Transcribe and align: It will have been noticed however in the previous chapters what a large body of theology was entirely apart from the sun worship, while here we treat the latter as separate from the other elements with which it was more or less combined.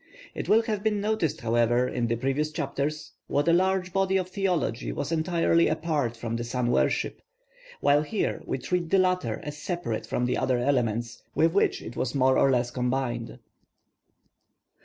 It 0.33 0.49
will 0.49 0.63
have 0.63 0.81
been 0.81 0.99
noticed 0.99 1.41
however 1.41 1.87
in 1.87 2.07
the 2.07 2.15
previous 2.15 2.49
chapters 2.49 3.11
what 3.27 3.47
a 3.47 3.53
large 3.53 3.93
body 3.93 4.17
of 4.17 4.29
theology 4.29 4.91
was 4.91 5.11
entirely 5.11 5.67
apart 5.67 6.17
from 6.17 6.35
the 6.35 6.43
sun 6.43 6.71
worship, 6.71 7.21
while 7.81 8.01
here 8.01 8.41
we 8.47 8.57
treat 8.57 8.89
the 8.89 8.97
latter 8.97 9.39
as 9.43 9.59
separate 9.59 10.07
from 10.07 10.25
the 10.25 10.37
other 10.37 10.57
elements 10.57 11.21
with 11.35 11.53
which 11.53 11.83
it 11.83 11.95
was 11.95 12.15
more 12.15 12.35
or 12.39 12.49
less 12.49 12.71
combined. 12.71 13.37